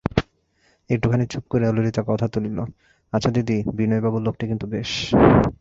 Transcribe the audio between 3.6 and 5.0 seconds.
বিনয়বাবু লোকটি কিন্তু বেশ।